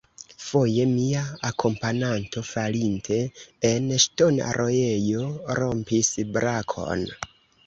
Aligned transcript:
Foje 0.43 0.85
mia 0.93 1.19
akompananto, 1.49 2.43
falinte 2.53 3.19
en 3.71 3.87
ŝtona 4.07 4.49
rojejo, 4.61 5.29
rompis 5.61 6.11
brakon. 6.39 7.07